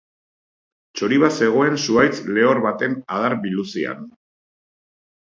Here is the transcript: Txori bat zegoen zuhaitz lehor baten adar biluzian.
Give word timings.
Txori 1.01 1.19
bat 1.25 1.35
zegoen 1.41 1.77
zuhaitz 1.85 2.17
lehor 2.39 2.65
baten 2.67 2.99
adar 3.21 3.39
biluzian. 3.47 4.05